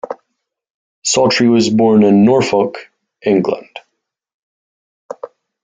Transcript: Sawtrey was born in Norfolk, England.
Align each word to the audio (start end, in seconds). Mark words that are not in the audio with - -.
Sawtrey 1.05 1.47
was 1.47 1.69
born 1.69 2.01
in 2.01 2.25
Norfolk, 2.25 2.89
England. 3.23 3.77